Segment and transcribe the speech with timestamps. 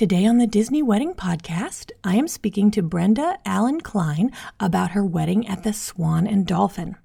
[0.00, 5.04] Today on the Disney Wedding Podcast, I am speaking to Brenda Allen Klein about her
[5.04, 6.96] wedding at the Swan and Dolphin.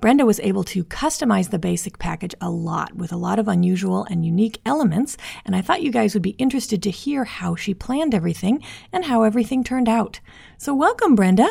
[0.00, 4.04] Brenda was able to customize the basic package a lot with a lot of unusual
[4.04, 7.74] and unique elements, and I thought you guys would be interested to hear how she
[7.74, 8.62] planned everything
[8.92, 10.20] and how everything turned out.
[10.56, 11.50] So, welcome, Brenda.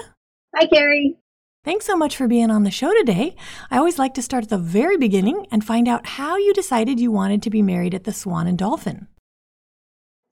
[0.56, 1.18] Hi, Carrie.
[1.66, 3.36] Thanks so much for being on the show today.
[3.70, 7.02] I always like to start at the very beginning and find out how you decided
[7.02, 9.10] you wanted to be married at the Swan and Dolphin.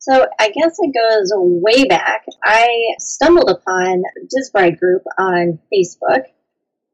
[0.02, 2.26] So I guess it goes way back.
[2.44, 4.02] I stumbled upon
[4.34, 6.24] Disbride group on Facebook,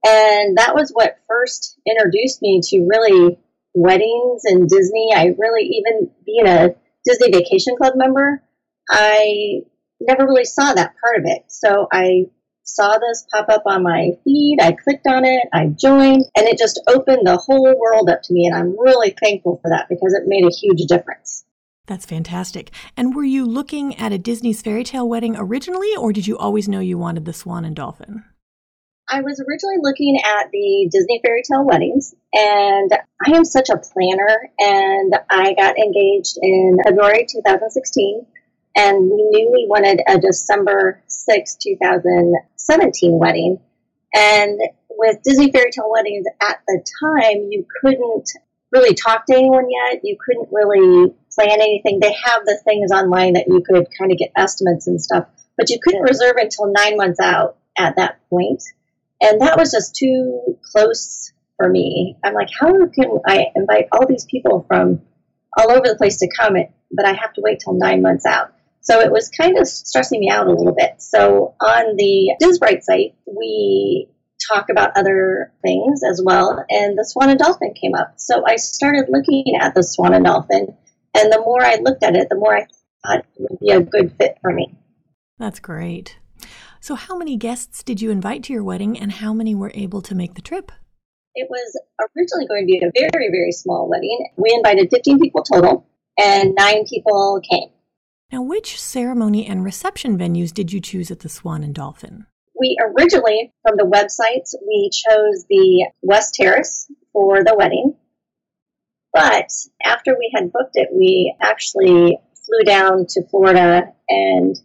[0.05, 3.39] and that was what first introduced me to really
[3.73, 5.11] weddings and Disney.
[5.15, 8.43] I really even being a Disney Vacation Club member,
[8.91, 9.61] I
[10.01, 11.43] never really saw that part of it.
[11.47, 12.25] So I
[12.63, 14.57] saw this pop up on my feed.
[14.61, 18.33] I clicked on it, I joined, and it just opened the whole world up to
[18.33, 18.47] me.
[18.47, 21.45] And I'm really thankful for that because it made a huge difference.
[21.87, 22.71] That's fantastic.
[22.97, 26.67] And were you looking at a Disney's fairy tale wedding originally, or did you always
[26.67, 28.25] know you wanted the swan and dolphin?
[29.09, 32.91] I was originally looking at the Disney fairy tale weddings, and
[33.25, 34.51] I am such a planner.
[34.59, 38.25] And I got engaged in February 2016,
[38.75, 43.59] and we knew we wanted a December 6, 2017 wedding.
[44.13, 48.29] And with Disney fairy tale weddings at the time, you couldn't
[48.73, 50.01] really talk to anyone yet.
[50.03, 51.99] You couldn't really plan anything.
[51.99, 55.69] They have the things online that you could kind of get estimates and stuff, but
[55.69, 58.63] you couldn't reserve until nine months out at that point.
[59.21, 62.17] And that was just too close for me.
[62.23, 65.01] I'm like, how can I invite all these people from
[65.57, 66.53] all over the place to come,
[66.91, 68.53] but I have to wait till nine months out?
[68.81, 71.01] So it was kind of stressing me out a little bit.
[71.01, 74.07] So on the Disbride site, we
[74.47, 78.13] talk about other things as well, and the Swan and Dolphin came up.
[78.17, 80.77] So I started looking at the Swan and Dolphin
[81.17, 82.67] and the more I looked at it, the more I
[83.05, 84.75] thought it would be a good fit for me.
[85.37, 86.17] That's great.
[86.79, 90.01] So, how many guests did you invite to your wedding, and how many were able
[90.03, 90.71] to make the trip?
[91.35, 91.79] It was
[92.15, 94.27] originally going to be a very, very small wedding.
[94.37, 97.69] We invited 15 people total, and nine people came.
[98.31, 102.25] Now, which ceremony and reception venues did you choose at the Swan and Dolphin?
[102.59, 107.95] We originally, from the websites, we chose the West Terrace for the wedding.
[109.13, 109.49] But
[109.83, 114.55] after we had booked it, we actually flew down to Florida and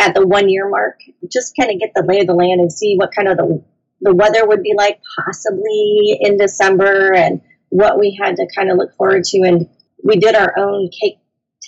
[0.00, 2.72] at the one year mark, just kind of get the lay of the land and
[2.72, 3.62] see what kind of the,
[4.00, 8.78] the weather would be like possibly in December and what we had to kind of
[8.78, 9.42] look forward to.
[9.42, 9.68] And
[10.02, 11.18] we did our own cake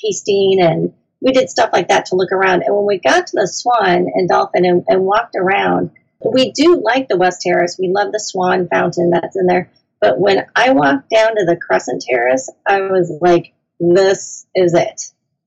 [0.02, 2.62] tasting and we did stuff like that to look around.
[2.62, 5.90] And when we got to the Swan and Dolphin and, and walked around,
[6.32, 7.76] we do like the West Terrace.
[7.78, 9.70] We love the Swan Fountain that's in there.
[10.02, 15.00] But when I walked down to the Crescent Terrace, I was like, this is it.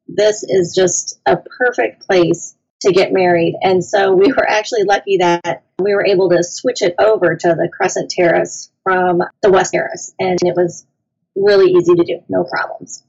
[0.07, 3.55] This is just a perfect place to get married.
[3.61, 7.49] And so we were actually lucky that we were able to switch it over to
[7.49, 10.13] the Crescent Terrace from the West Terrace.
[10.19, 10.87] And it was
[11.35, 13.03] really easy to do, no problems.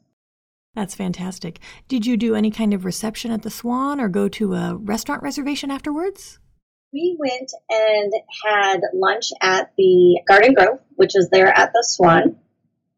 [0.75, 1.61] That's fantastic.
[1.87, 5.23] Did you do any kind of reception at the Swan or go to a restaurant
[5.23, 6.41] reservation afterwards?
[6.97, 8.13] We went and
[8.45, 12.37] had lunch at the Garden Grove, which is there at the Swan,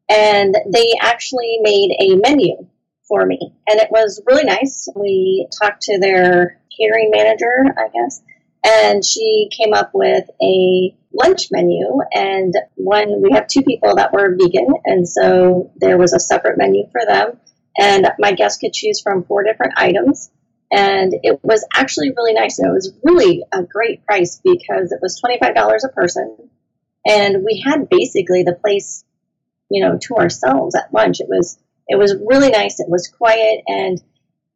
[0.09, 2.69] and they actually made a menu
[3.09, 4.89] for me, and it was really nice.
[4.95, 8.23] We talked to their catering manager, I guess,
[8.65, 11.99] and she came up with a lunch menu.
[12.13, 16.59] And one we have two people that were vegan and so there was a separate
[16.59, 17.41] menu for them.
[17.81, 20.31] And my guests could choose from four different items
[20.71, 22.59] and it was actually really nice.
[22.59, 26.51] And it was really a great price because it was $25 a person.
[27.07, 29.05] And we had basically the place,
[29.71, 31.21] you know, to ourselves at lunch.
[31.21, 32.81] It was, it was really nice.
[32.81, 33.63] It was quiet.
[33.67, 34.03] And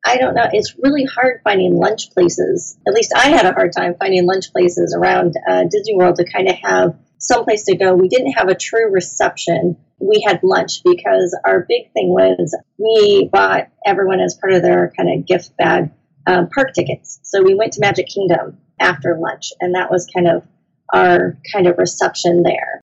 [0.04, 2.76] I don't know, it's really hard finding lunch places.
[2.86, 6.30] At least I had a hard time finding lunch places around uh, Disney World to
[6.30, 7.94] kind of have some place to go.
[7.94, 9.76] We didn't have a true reception.
[10.00, 14.92] We had lunch because our big thing was we bought everyone as part of their
[14.94, 15.92] kind of gift bag
[16.26, 17.20] um, park tickets.
[17.22, 19.52] So we went to Magic Kingdom after lunch.
[19.60, 20.46] And that was kind of
[20.92, 22.80] our kind of reception there.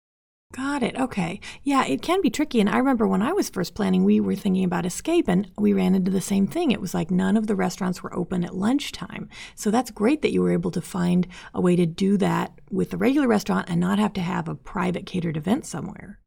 [0.53, 0.99] Got it.
[0.99, 1.41] Okay.
[1.63, 2.59] Yeah, it can be tricky.
[2.59, 5.75] And I remember when I was first planning, we were thinking about escape and we
[5.75, 6.71] ran into the same thing.
[6.71, 9.29] It was like none of the restaurants were open at lunchtime.
[9.55, 12.91] So that's great that you were able to find a way to do that with
[12.91, 16.19] the regular restaurant and not have to have a private catered event somewhere.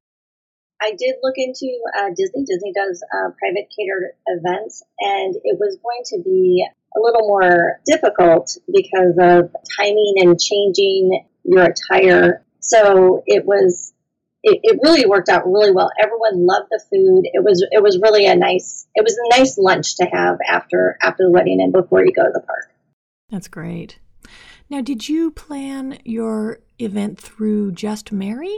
[0.79, 1.67] I did look into
[1.97, 2.43] uh, Disney.
[2.45, 6.65] Disney does uh, private catered events, and it was going to be
[6.95, 12.43] a little more difficult because of timing and changing your attire.
[12.59, 13.93] So it was
[14.43, 15.91] it, it, really worked out really well.
[16.01, 17.23] Everyone loved the food.
[17.25, 20.97] It was it was really a nice it was a nice lunch to have after
[21.01, 22.71] after the wedding and before you go to the park.
[23.29, 23.99] That's great.
[24.69, 28.57] Now, did you plan your event through Just Marry?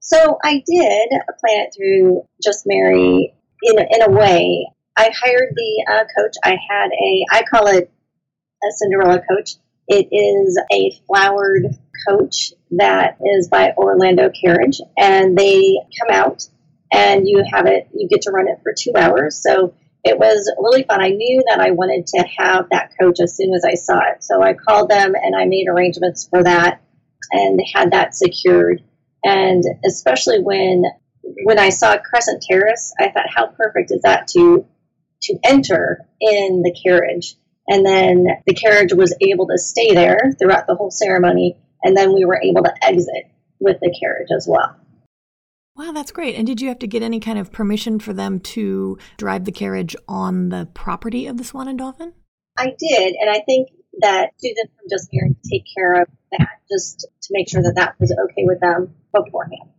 [0.00, 1.08] So I did
[1.38, 3.32] plan it through Just Marry
[3.62, 4.66] in a, in a way.
[5.00, 6.34] I hired the uh, coach.
[6.44, 7.90] I had a I call it
[8.62, 9.52] a Cinderella coach.
[9.88, 11.74] It is a flowered
[12.06, 16.46] coach that is by Orlando Carriage, and they come out
[16.92, 17.88] and you have it.
[17.94, 19.42] You get to run it for two hours.
[19.42, 19.72] So
[20.04, 21.02] it was really fun.
[21.02, 24.22] I knew that I wanted to have that coach as soon as I saw it.
[24.22, 26.82] So I called them and I made arrangements for that
[27.32, 28.82] and had that secured.
[29.24, 30.84] And especially when
[31.44, 34.66] when I saw Crescent Terrace, I thought, how perfect is that to
[35.22, 37.36] to enter in the carriage?
[37.68, 42.14] And then the carriage was able to stay there throughout the whole ceremony and then
[42.14, 44.76] we were able to exit with the carriage as well.
[45.76, 46.34] Wow, that's great.
[46.34, 49.52] And did you have to get any kind of permission for them to drive the
[49.52, 52.12] carriage on the property of the Swan and Dolphin?
[52.58, 53.68] I did, and I think
[54.00, 57.94] that Susan from Just to take care of that, just to make sure that that
[57.98, 59.70] was okay with them beforehand.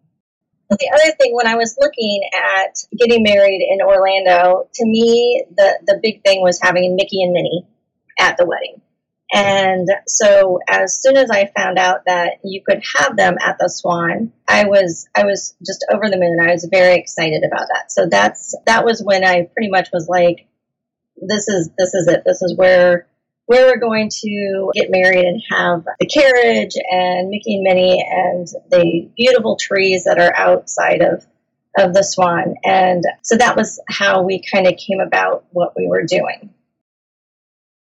[0.72, 5.80] The other thing, when I was looking at getting married in Orlando, to me, the,
[5.86, 7.68] the big thing was having Mickey and Minnie
[8.18, 8.82] at the wedding.
[9.34, 13.70] And so as soon as I found out that you could have them at the
[13.70, 16.38] Swan, I was I was just over the moon.
[16.42, 17.92] I was very excited about that.
[17.92, 20.48] So that's that was when I pretty much was like
[21.16, 22.24] this is this is it.
[22.26, 23.08] This is where
[23.52, 28.48] where we're going to get married and have the carriage and Mickey and Minnie and
[28.70, 31.26] the beautiful trees that are outside of
[31.78, 32.56] of the Swan.
[32.64, 36.54] And so that was how we kind of came about what we were doing.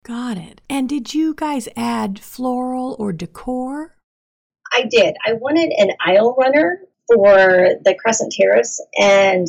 [0.04, 0.60] Got it.
[0.70, 3.96] And did you guys add floral or decor?
[4.72, 5.16] I did.
[5.26, 9.48] I wanted an aisle runner for the Crescent Terrace, and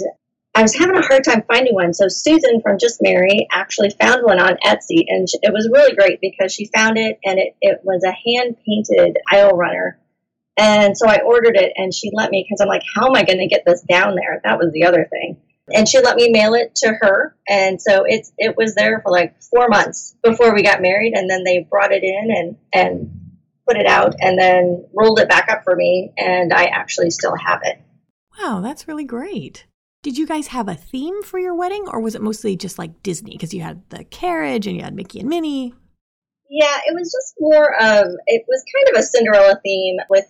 [0.57, 1.93] I was having a hard time finding one.
[1.93, 6.19] So Susan from Just Marry actually found one on Etsy, and it was really great
[6.19, 9.99] because she found it, and it, it was a hand painted aisle runner.
[10.57, 13.23] And so I ordered it, and she let me because I'm like, how am I
[13.23, 14.41] going to get this down there?
[14.43, 15.37] That was the other thing
[15.73, 19.11] and she let me mail it to her and so it's it was there for
[19.11, 23.37] like four months before we got married and then they brought it in and and
[23.67, 27.35] put it out and then rolled it back up for me and i actually still
[27.35, 27.81] have it
[28.39, 29.66] wow that's really great
[30.03, 33.03] did you guys have a theme for your wedding or was it mostly just like
[33.03, 35.73] disney because you had the carriage and you had mickey and minnie
[36.49, 40.25] yeah it was just more of it was kind of a cinderella theme with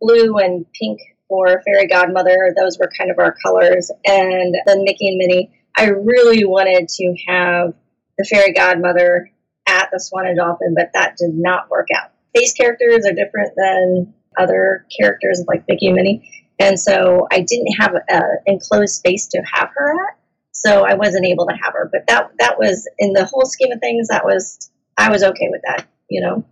[0.00, 1.00] blue and pink
[1.32, 2.54] for Fairy Godmother.
[2.54, 3.90] Those were kind of our colors.
[4.04, 5.50] And then Mickey and Minnie.
[5.74, 7.72] I really wanted to have
[8.18, 9.30] the Fairy Godmother
[9.66, 12.10] at the Swan and Dolphin, but that did not work out.
[12.34, 16.41] These characters are different than other characters like Mickey and Minnie.
[16.58, 20.18] And so I didn't have an enclosed space to have her at.
[20.52, 21.88] So I wasn't able to have her.
[21.90, 25.48] But that that was in the whole scheme of things, that was I was okay
[25.50, 26.44] with that, you know.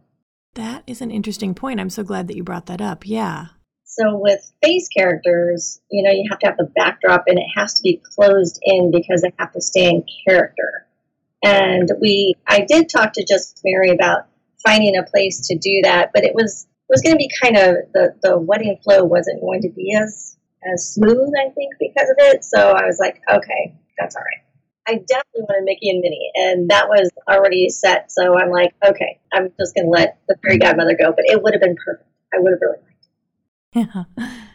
[0.55, 1.81] That is an interesting point.
[1.81, 3.07] I'm so glad that you brought that up.
[3.07, 3.47] Yeah.
[3.85, 7.75] So with face characters, you know, you have to have the backdrop and it has
[7.75, 10.87] to be closed in because they have to stay in character.
[11.43, 14.27] And we, I did talk to Just Marry about
[14.65, 17.77] finding a place to do that, but it was was going to be kind of
[17.95, 20.37] the the wedding flow wasn't going to be as
[20.75, 22.45] as smooth, I think, because of it.
[22.45, 24.45] So I was like, okay, that's all right.
[24.87, 28.11] I definitely wanted Mickey and Minnie, and that was already set.
[28.11, 31.13] So I'm like, okay, I'm just going to let the fairy godmother go.
[31.13, 32.09] But it would have been perfect.
[32.35, 32.91] I would have really liked
[34.19, 34.27] yeah.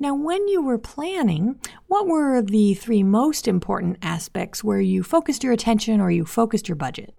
[0.00, 1.58] Now, when you were planning,
[1.88, 6.68] what were the three most important aspects where you focused your attention or you focused
[6.68, 7.14] your budget?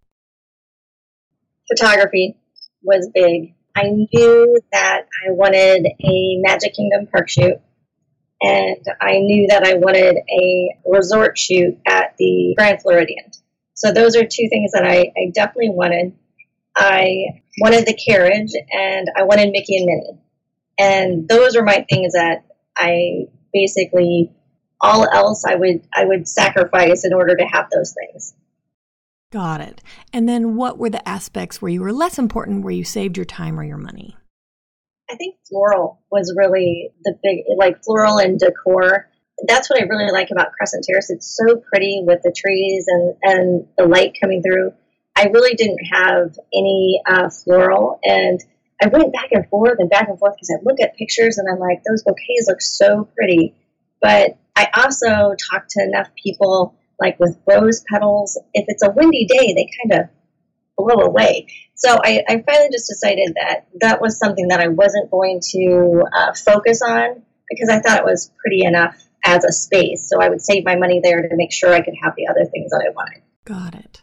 [1.68, 2.38] Photography
[2.82, 3.54] was big.
[3.76, 7.56] I knew that I wanted a Magic Kingdom park shoot,
[8.42, 13.26] and I knew that I wanted a resort shoot at the Grand Floridian.
[13.74, 16.14] So, those are two things that I, I definitely wanted.
[16.76, 20.20] I wanted the carriage, and I wanted Mickey and Minnie.
[20.78, 22.46] And those are my things that
[22.78, 24.32] I basically
[24.82, 28.34] all else I would I would sacrifice in order to have those things.
[29.32, 29.82] Got it.
[30.12, 33.26] And then what were the aspects where you were less important, where you saved your
[33.26, 34.18] time or your money?
[35.10, 39.10] I think floral was really the big, like floral and decor.
[39.48, 41.10] That's what I really like about Crescent Terrace.
[41.10, 44.74] It's so pretty with the trees and, and the light coming through.
[45.16, 48.40] I really didn't have any uh, floral, and
[48.82, 51.48] I went back and forth and back and forth because I look at pictures and
[51.52, 53.54] I'm like, those bouquets look so pretty.
[54.02, 59.26] But I also talked to enough people like with rose petals, if it's a windy
[59.26, 60.10] day, they kind of
[60.78, 61.48] blow away.
[61.76, 66.04] So I, I, finally just decided that that was something that I wasn't going to
[66.14, 70.10] uh, focus on because I thought it was pretty enough as a space.
[70.10, 72.46] So I would save my money there to make sure I could have the other
[72.46, 73.24] things that I wanted.
[73.46, 74.02] Got it.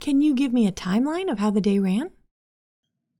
[0.00, 2.10] Can you give me a timeline of how the day ran?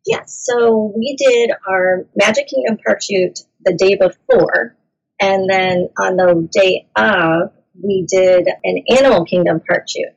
[0.04, 0.44] Yes.
[0.44, 4.76] So we did our Magic Kingdom park shoot the day before.
[5.20, 10.12] And then on the day of, we did an Animal Kingdom park shoot.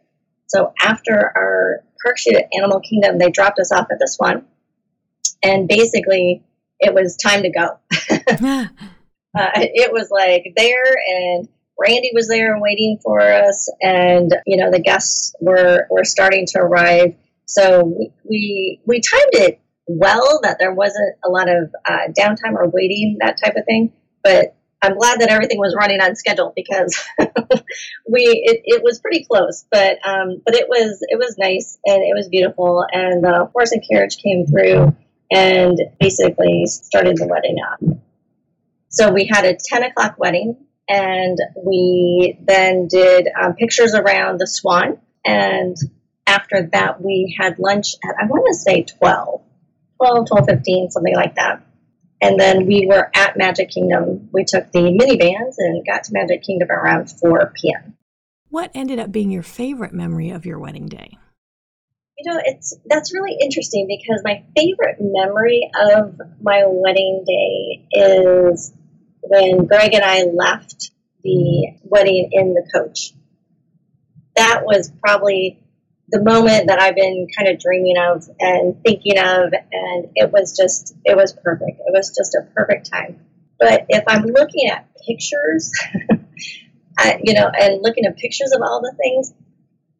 [0.48, 4.46] So after our park shoot at Animal Kingdom, they dropped us off at this one,
[5.44, 6.44] and basically
[6.80, 7.80] it was time to go.
[9.38, 11.48] uh, it was like there, and
[11.80, 16.60] Randy was there waiting for us, and you know the guests were were starting to
[16.60, 17.16] arrive.
[17.46, 22.54] So we we, we timed it well that there wasn't a lot of uh, downtime
[22.56, 23.94] or waiting that type of thing,
[24.24, 29.25] but I'm glad that everything was running on schedule because we it, it, was pretty
[29.25, 33.50] close, but um, but it was it was nice and it was beautiful, and the
[33.51, 34.96] horse and carriage came through
[35.32, 37.80] and basically started the wedding up.
[38.89, 40.56] So we had a 10 o'clock wedding,
[40.88, 45.75] and we then did um, pictures around the swan, and
[46.27, 49.42] after that we had lunch at I want to say 12,
[49.98, 51.63] 12, 12, 15, something like that.
[52.25, 54.29] And then we were at Magic Kingdom.
[54.32, 57.96] We took the minivans and got to Magic Kingdom around 4 p.m.
[58.50, 61.17] What ended up being your favorite memory of your wedding day?
[62.17, 68.74] You know, it's that's really interesting because my favorite memory of my wedding day is
[69.22, 70.91] when Greg and I left
[71.24, 73.13] the wedding in the coach.
[74.36, 75.60] That was probably
[76.10, 80.56] the moment that I've been kind of dreaming of and thinking of, and it was
[80.56, 81.80] just, it was perfect.
[81.80, 83.22] It was just a perfect time.
[83.60, 85.72] But if I'm looking at pictures,
[87.24, 89.34] you know, and looking at pictures of all the things,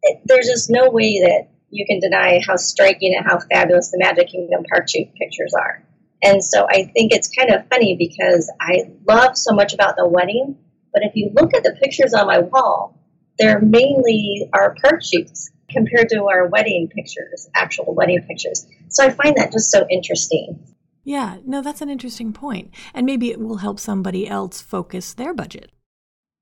[0.04, 3.98] it, there's just no way that you can deny how striking and how fabulous the
[3.98, 5.84] Magic Kingdom Park Shoot pictures are.
[6.24, 10.08] And so I think it's kind of funny because I love so much about the
[10.08, 10.58] wedding,
[10.94, 13.00] but if you look at the pictures on my wall,
[13.38, 18.66] they're mainly our park shoots compared to our wedding pictures, actual wedding pictures.
[18.90, 20.60] So I find that just so interesting.
[21.04, 22.72] Yeah, no, that's an interesting point.
[22.94, 25.72] And maybe it will help somebody else focus their budget.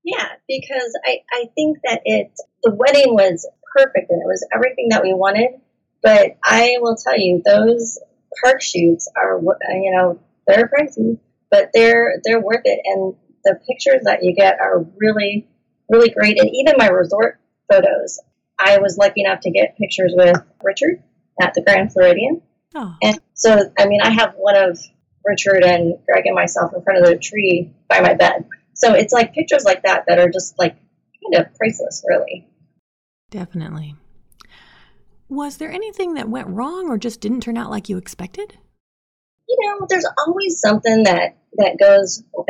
[0.04, 4.88] Yeah, because I, I think that it the wedding was perfect and it was everything
[4.90, 5.60] that we wanted.
[6.02, 7.98] But I will tell you, those
[8.42, 11.18] park shoots are uh, you know they're pricey,
[11.50, 12.80] but they're they're worth it.
[12.84, 13.14] And
[13.44, 15.48] the pictures that you get are really
[15.88, 16.38] really great.
[16.38, 18.20] And even my resort photos,
[18.58, 21.02] I was lucky enough to get pictures with Richard
[21.40, 22.42] at the Grand Floridian.
[22.74, 22.94] Oh.
[23.02, 24.78] And so, I mean, I have one of
[25.24, 28.46] Richard and Greg and myself in front of the tree by my bed.
[28.74, 32.48] So it's like pictures like that that are just like kind of priceless, really.
[33.30, 33.96] Definitely.
[35.28, 38.56] Was there anything that went wrong or just didn't turn out like you expected?
[39.48, 42.22] You know, there's always something that that goes.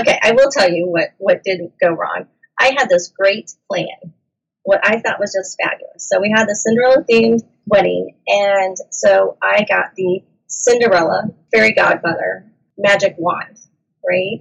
[0.00, 2.26] okay, I will tell you what what didn't go wrong.
[2.58, 4.14] I had this great plan
[4.62, 6.08] what I thought was just fabulous.
[6.08, 12.50] So we had the Cinderella themed wedding, and so I got the Cinderella fairy godmother
[12.76, 13.58] magic wand,
[14.06, 14.40] right?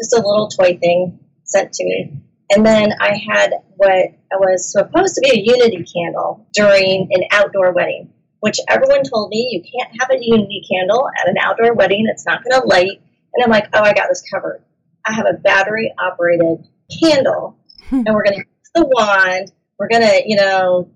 [0.00, 2.12] Just a little toy thing sent to me.
[2.54, 7.72] And then I had what was supposed to be a unity candle during an outdoor
[7.72, 12.06] wedding, which everyone told me you can't have a unity candle at an outdoor wedding.
[12.08, 13.00] It's not going to light.
[13.34, 14.62] And I'm like, oh, I got this covered.
[15.06, 16.66] I have a battery operated
[17.00, 17.56] candle,
[17.90, 19.52] and we're going to the wand.
[19.78, 20.90] We're gonna, you know,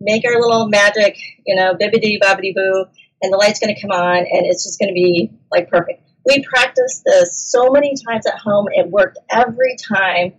[0.00, 2.86] make our little magic, you know, bibbidi bobbidi boo,
[3.22, 6.02] and the light's gonna come on, and it's just gonna be like perfect.
[6.26, 8.66] We practiced this so many times at home.
[8.70, 10.34] It worked every time.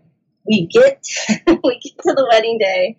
[0.45, 1.05] We get
[1.63, 2.97] we get to the wedding day.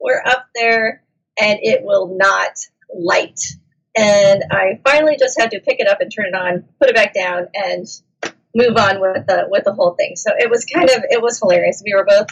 [0.00, 1.02] We're up there,
[1.40, 2.52] and it will not
[2.94, 3.40] light.
[3.96, 6.94] And I finally just had to pick it up and turn it on, put it
[6.94, 7.86] back down, and
[8.54, 10.14] move on with the with the whole thing.
[10.16, 11.82] So it was kind of it was hilarious.
[11.84, 12.28] We were both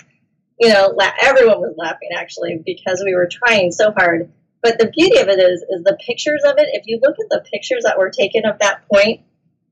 [0.58, 4.32] you know, la- everyone was laughing actually because we were trying so hard.
[4.62, 6.68] But the beauty of it is, is the pictures of it.
[6.72, 9.20] If you look at the pictures that were taken of that point,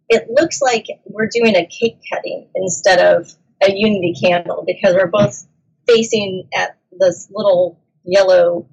[0.08, 5.06] it looks like we're doing a cake cutting instead of a unity candle because we're
[5.06, 5.46] both
[5.88, 8.68] facing at this little yellow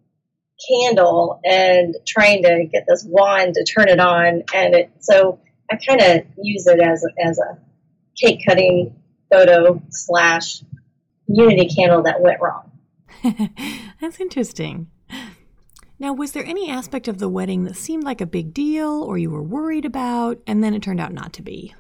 [0.70, 4.44] candle and trying to get this wand to turn it on.
[4.54, 5.40] And it, so
[5.72, 7.58] I kind of use it as a, as a
[8.22, 8.96] cake cutting
[9.32, 10.62] photo slash
[11.36, 12.72] unity candle that went wrong.
[14.02, 14.88] That's interesting.
[16.00, 19.20] Now, was there any aspect of the wedding that seemed like a big deal or
[19.20, 21.76] you were worried about, and then it turned out not to be?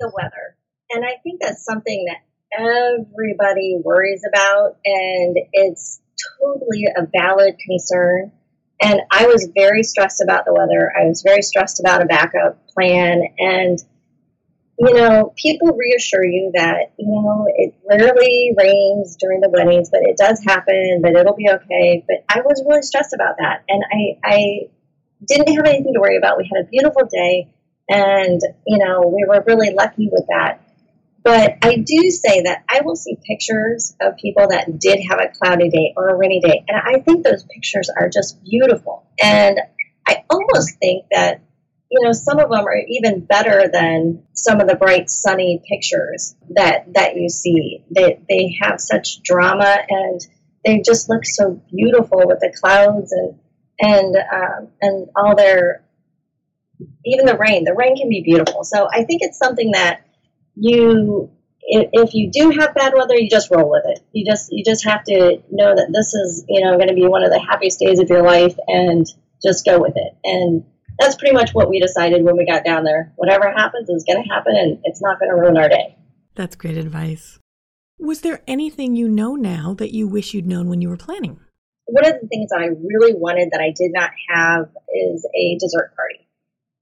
[0.00, 0.56] The weather.
[0.90, 2.22] And I think that's something that
[2.58, 6.00] everybody worries about, and it's
[6.40, 8.32] totally a valid concern.
[8.80, 10.90] And I was very stressed about the weather.
[10.98, 13.22] I was very stressed about a backup plan.
[13.38, 13.78] And,
[14.78, 20.00] you know, people reassure you that, you know, it rarely rains during the weddings, but
[20.02, 22.04] it does happen, but it'll be okay.
[22.06, 23.64] But I was really stressed about that.
[23.68, 24.60] And I, I
[25.24, 26.38] didn't have anything to worry about.
[26.38, 27.52] We had a beautiful day.
[27.88, 30.62] And, you know, we were really lucky with that.
[31.24, 35.28] But I do say that I will see pictures of people that did have a
[35.28, 39.06] cloudy day or a rainy day, and I think those pictures are just beautiful.
[39.22, 39.60] And
[40.06, 41.40] I almost think that,
[41.92, 46.34] you know, some of them are even better than some of the bright sunny pictures
[46.54, 47.84] that that you see.
[47.90, 50.18] They they have such drama and
[50.64, 53.38] they just look so beautiful with the clouds and
[53.78, 55.84] and um, and all their
[57.04, 57.64] even the rain.
[57.64, 58.64] The rain can be beautiful.
[58.64, 60.00] So I think it's something that
[60.54, 61.30] you
[61.60, 64.00] if you do have bad weather, you just roll with it.
[64.12, 67.06] You just you just have to know that this is you know going to be
[67.06, 69.06] one of the happiest days of your life, and
[69.44, 70.16] just go with it.
[70.24, 70.64] And
[70.98, 73.12] that's pretty much what we decided when we got down there.
[73.16, 75.96] Whatever happens is going to happen, and it's not going to ruin our day.
[76.34, 77.38] That's great advice.
[77.98, 81.38] Was there anything you know now that you wish you'd known when you were planning?
[81.86, 85.92] One of the things I really wanted that I did not have is a dessert
[85.94, 86.28] party,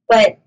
[0.08, 0.38] but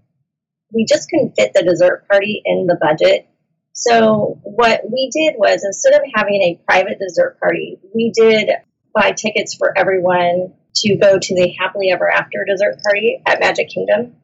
[0.73, 3.27] we just couldn't fit the dessert party in the budget.
[3.73, 8.49] So what we did was instead of having a private dessert party, we did
[8.93, 13.69] buy tickets for everyone to go to the happily ever after dessert party at Magic
[13.69, 14.15] Kingdom.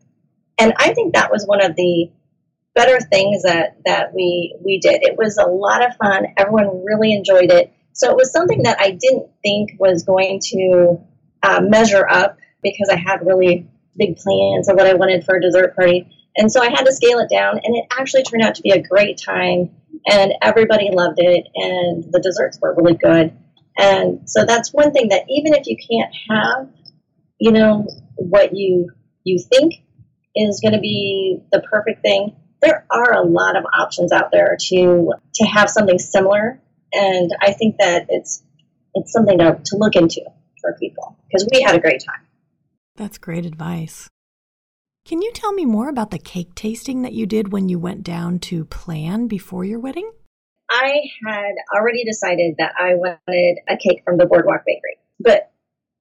[0.59, 2.11] And I think that was one of the
[2.75, 5.01] better things that, that we we did.
[5.03, 6.27] It was a lot of fun.
[6.37, 7.73] Everyone really enjoyed it.
[7.93, 10.99] So it was something that I didn't think was going to
[11.43, 15.41] uh, measure up because I had really big plans of what I wanted for a
[15.41, 16.07] dessert party.
[16.37, 18.71] And so I had to scale it down, and it actually turned out to be
[18.71, 19.71] a great time,
[20.09, 23.33] and everybody loved it, and the desserts were really good.
[23.79, 26.69] And so that's one thing that even if you can't have,
[27.39, 28.91] you know, what you
[29.23, 29.75] you think
[30.35, 34.57] is going to be the perfect thing, there are a lot of options out there
[34.67, 36.59] to to have something similar,
[36.91, 38.43] and I think that it's
[38.93, 40.21] it's something to, to look into
[40.61, 42.27] for people because we had a great time.
[42.97, 44.09] That's great advice.
[45.05, 48.03] Can you tell me more about the cake tasting that you did when you went
[48.03, 50.11] down to plan before your wedding?
[50.69, 55.51] I had already decided that I wanted a cake from the Boardwalk Bakery, but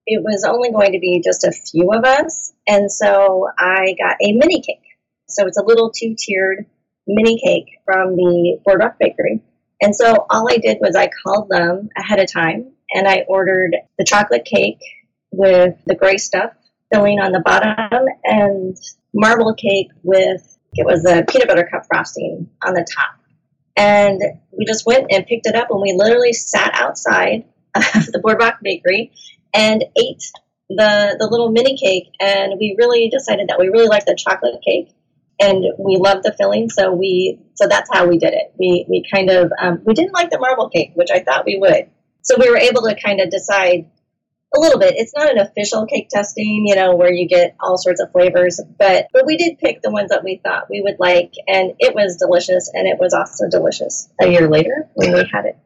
[0.07, 2.53] it was only going to be just a few of us.
[2.67, 4.85] And so I got a mini cake.
[5.29, 6.67] So it's a little two tiered
[7.07, 9.43] mini cake from the Boardwalk Bakery.
[9.81, 13.77] And so all I did was I called them ahead of time and I ordered
[13.99, 14.81] the chocolate cake
[15.31, 16.53] with the gray stuff
[16.93, 18.77] filling on the bottom and
[19.15, 23.18] marble cake with it was a peanut butter cup frosting on the top.
[23.79, 28.19] And we just went and picked it up and we literally sat outside of the
[28.19, 29.13] Boardwalk Bakery
[29.55, 30.25] and ate
[30.69, 32.13] the the little mini cake.
[32.21, 34.93] And we really decided that we really liked the chocolate cake
[35.41, 36.69] and we loved the filling.
[36.71, 38.53] So we so that's how we did it.
[38.59, 41.57] We we kind of um, we didn't like the marble cake which i thought we
[41.57, 41.89] would.
[42.23, 43.87] So we were able to kind of decide
[44.55, 44.95] a little bit.
[44.97, 48.61] It's not an official cake testing, you know, where you get all sorts of flavors,
[48.79, 51.95] but but we did pick the ones that we thought we would like, and it
[51.95, 55.59] was delicious, and it was also delicious a year later when we had it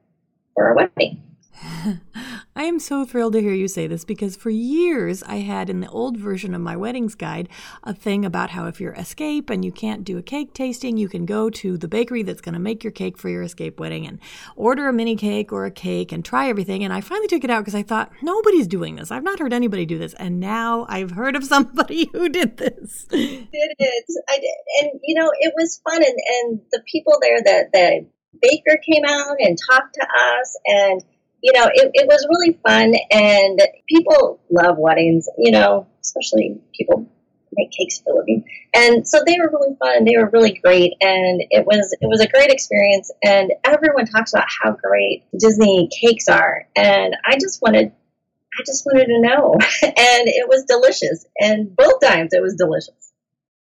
[0.54, 1.22] for our wedding.
[2.56, 5.80] I am so thrilled to hear you say this because for years I had in
[5.80, 7.48] the old version of my weddings guide
[7.82, 11.08] a thing about how if you're escape and you can't do a cake tasting, you
[11.08, 14.06] can go to the bakery that's going to make your cake for your escape wedding
[14.06, 14.18] and
[14.56, 16.84] order a mini cake or a cake and try everything.
[16.84, 19.10] And I finally took it out because I thought nobody's doing this.
[19.10, 23.06] I've not heard anybody do this, and now I've heard of somebody who did this.
[23.10, 24.04] Did it?
[24.28, 28.06] I did, and you know it was fun, and and the people there, that the
[28.40, 31.04] baker came out and talked to us and
[31.42, 37.08] you know, it, it was really fun and people love weddings, you know, especially people
[37.54, 38.44] make cakes for a living.
[38.74, 40.04] And so they were really fun.
[40.04, 40.92] They were really great.
[41.00, 43.10] And it was, it was a great experience.
[43.22, 46.66] And everyone talks about how great Disney cakes are.
[46.76, 49.54] And I just wanted, I just wanted to know.
[49.82, 51.26] and it was delicious.
[51.38, 53.01] And both times it was delicious.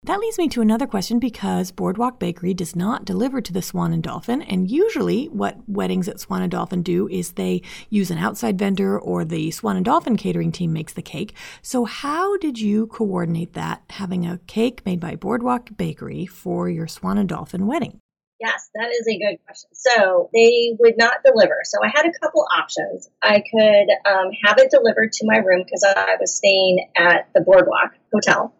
[0.05, 3.93] That leads me to another question because Boardwalk Bakery does not deliver to the Swan
[3.93, 4.41] and Dolphin.
[4.41, 7.61] And usually, what weddings at Swan and Dolphin do is they
[7.91, 11.35] use an outside vendor or the Swan and Dolphin catering team makes the cake.
[11.61, 16.87] So, how did you coordinate that, having a cake made by Boardwalk Bakery for your
[16.87, 17.99] Swan and Dolphin wedding?
[18.39, 19.69] Yes, that is a good question.
[19.73, 21.59] So they would not deliver.
[21.63, 23.07] So I had a couple options.
[23.21, 27.41] I could um, have it delivered to my room because I was staying at the
[27.41, 28.51] Boardwalk Hotel.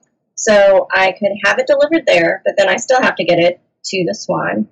[0.41, 3.61] So I could have it delivered there, but then I still have to get it
[3.85, 4.67] to the Swan,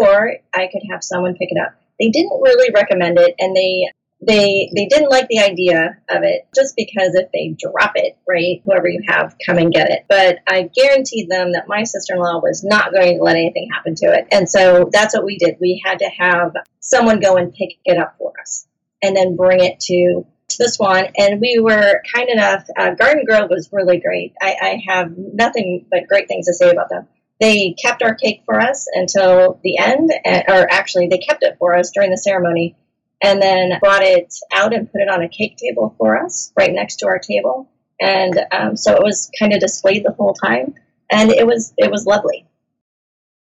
[0.00, 1.74] or I could have someone pick it up.
[2.00, 3.84] They didn't really recommend it, and they
[4.26, 8.60] they they didn't like the idea of it just because if they drop it, right,
[8.64, 10.06] whoever you have come and get it.
[10.08, 14.06] But I guaranteed them that my sister-in-law was not going to let anything happen to
[14.06, 14.26] it.
[14.32, 15.58] And so that's what we did.
[15.60, 18.66] We had to have someone go and pick it up for us
[19.02, 20.26] and then bring it to
[20.58, 22.64] the Swan, and we were kind enough.
[22.76, 24.34] Uh, Garden Grove was really great.
[24.40, 27.06] I, I have nothing but great things to say about them.
[27.40, 30.10] They kept our cake for us until the end,
[30.48, 32.76] or actually, they kept it for us during the ceremony,
[33.22, 36.72] and then brought it out and put it on a cake table for us right
[36.72, 37.68] next to our table.
[38.00, 40.74] And um, so it was kind of displayed the whole time,
[41.10, 42.46] and it was it was lovely.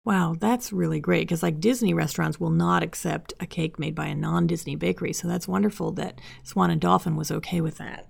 [0.08, 4.06] Wow, that's really great because like Disney restaurants will not accept a cake made by
[4.06, 5.12] a non-Disney bakery.
[5.12, 8.08] So that's wonderful that Swan and Dolphin was okay with that.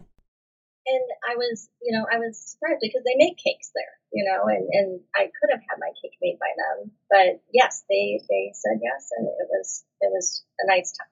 [0.87, 4.47] And I was, you know, I was surprised because they make cakes there, you know,
[4.47, 8.53] and, and I could have had my cake made by them, but yes, they they
[8.55, 11.09] said yes, and it was it was a nice touch.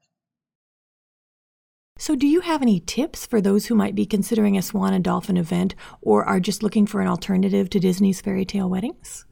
[1.98, 5.02] So, do you have any tips for those who might be considering a Swan and
[5.02, 9.26] Dolphin event or are just looking for an alternative to Disney's fairy tale weddings?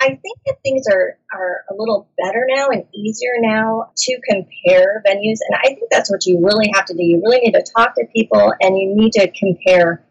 [0.00, 5.02] I think that things are, are a little better now and easier now to compare
[5.06, 5.40] venues.
[5.48, 7.02] And I think that's what you really have to do.
[7.02, 10.04] You really need to talk to people and you need to compare.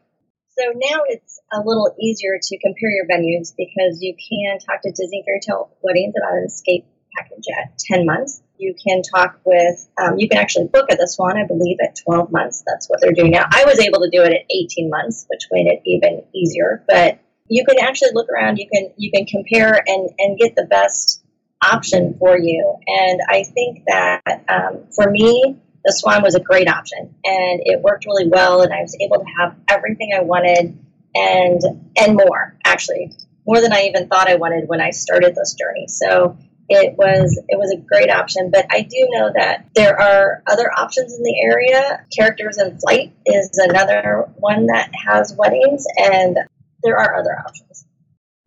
[0.58, 4.90] So now it's a little easier to compare your venues because you can talk to
[4.90, 8.42] Disney Fairy Tale Weddings about an escape package at 10 months.
[8.58, 11.98] You can talk with, um, you can actually book at the Swan, I believe, at
[12.06, 12.64] 12 months.
[12.66, 13.46] That's what they're doing now.
[13.52, 16.84] I was able to do it at 18 months, which made it even easier.
[16.88, 20.66] But you can actually look around you can you can compare and and get the
[20.66, 21.24] best
[21.62, 22.76] option for you.
[22.88, 27.82] And i think that um, for me the swan was a great option and it
[27.82, 30.78] worked really well and i was able to have everything i wanted
[31.14, 31.62] and
[31.96, 33.12] and more actually
[33.46, 35.88] more than i even thought i wanted when i started this journey.
[35.88, 40.42] So it was it was a great option but i do know that there are
[40.48, 42.04] other options in the area.
[42.16, 46.38] Characters in flight is another one that has weddings and
[46.86, 47.86] there are other options.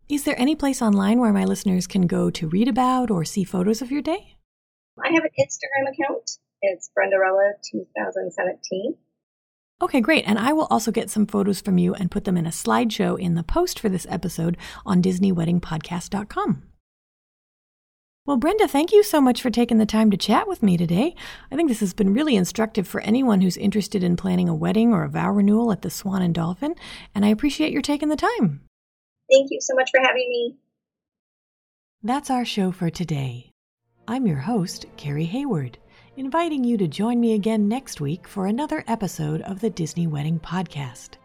[0.07, 3.43] Is there any place online where my listeners can go to read about or see
[3.43, 4.37] photos of your day?
[5.03, 6.31] I have an Instagram account.
[6.61, 8.95] It's Brendarella 2017.
[9.81, 10.25] Okay, great.
[10.25, 13.19] And I will also get some photos from you and put them in a slideshow
[13.19, 16.68] in the post for this episode on DisneyWeddingPodcast.com.
[18.29, 21.15] Well, Brenda, thank you so much for taking the time to chat with me today.
[21.51, 24.93] I think this has been really instructive for anyone who's interested in planning a wedding
[24.93, 26.75] or a vow renewal at the Swan and Dolphin,
[27.15, 28.61] and I appreciate your taking the time.
[29.31, 30.55] Thank you so much for having me.
[32.03, 33.49] That's our show for today.
[34.07, 35.79] I'm your host, Carrie Hayward,
[36.15, 40.39] inviting you to join me again next week for another episode of the Disney Wedding
[40.39, 41.15] Podcast.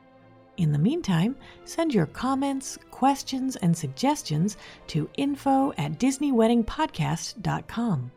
[0.57, 4.57] In the meantime, send your comments, questions, and suggestions
[4.89, 8.13] to info at DisneyWeddingPodcast.com.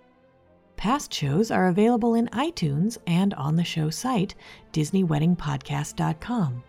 [0.75, 4.35] Past shows are available in iTunes and on the show site,
[4.73, 6.63] DisneyWeddingPodcast.com.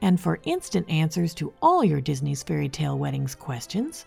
[0.00, 4.06] And for instant answers to all your Disney's Fairy Tale Weddings questions,